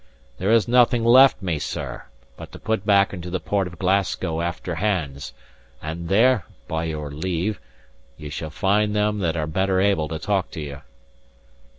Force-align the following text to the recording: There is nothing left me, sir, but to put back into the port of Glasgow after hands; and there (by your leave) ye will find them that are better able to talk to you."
There 0.39 0.49
is 0.49 0.67
nothing 0.67 1.05
left 1.05 1.43
me, 1.43 1.59
sir, 1.59 2.05
but 2.35 2.51
to 2.53 2.57
put 2.59 2.87
back 2.87 3.13
into 3.13 3.29
the 3.29 3.39
port 3.39 3.67
of 3.67 3.77
Glasgow 3.77 4.41
after 4.41 4.73
hands; 4.73 5.31
and 5.79 6.09
there 6.09 6.43
(by 6.67 6.85
your 6.85 7.11
leave) 7.11 7.59
ye 8.17 8.33
will 8.41 8.49
find 8.49 8.95
them 8.95 9.19
that 9.19 9.37
are 9.37 9.45
better 9.45 9.79
able 9.79 10.07
to 10.07 10.17
talk 10.17 10.49
to 10.57 10.59
you." 10.59 10.81